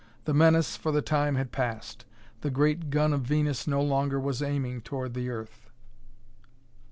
The 0.25 0.33
menace, 0.33 0.77
for 0.77 0.91
the 0.91 1.03
time, 1.03 1.35
had 1.35 1.51
passed; 1.51 2.05
the 2.39 2.49
great 2.49 2.89
gun 2.89 3.13
of 3.13 3.21
Venus 3.21 3.67
no 3.67 3.83
longer 3.83 4.19
was 4.19 4.41
aiming 4.41 4.81
toward 4.81 5.13
the 5.13 5.29
earth. 5.29 5.69